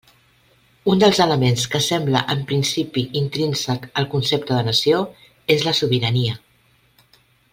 [0.93, 5.03] Un dels elements que sembla en principi intrínsec al concepte de nació
[5.57, 6.39] és la sobirania.